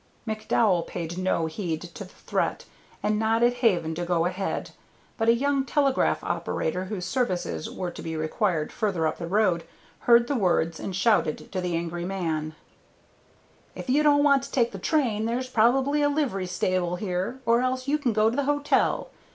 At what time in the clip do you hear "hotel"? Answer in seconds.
18.45-19.11